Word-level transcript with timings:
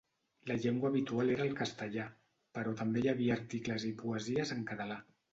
La 0.51 0.55
llengua 0.61 0.87
habitual 0.91 1.33
era 1.33 1.43
el 1.49 1.51
castellà, 1.59 2.05
però 2.59 2.73
també 2.79 3.03
hi 3.03 3.11
havia 3.11 3.35
articles 3.35 3.85
i 3.91 3.91
poesies 3.99 4.55
en 4.57 4.65
català. 4.71 4.99